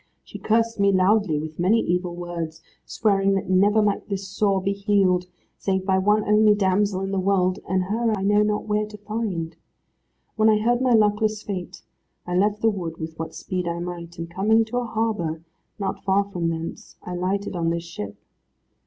[0.23, 4.73] She cursed me loudly, with many evil words, swearing that never might this sore be
[4.73, 5.27] healed,
[5.59, 8.97] save by one only damsel in the world, and her I know not where to
[8.97, 9.55] find.
[10.37, 11.83] When I heard my luckless fate
[12.25, 15.43] I left the wood with what speed I might, and coming to a harbour,
[15.77, 18.17] not far from thence, I lighted on this ship.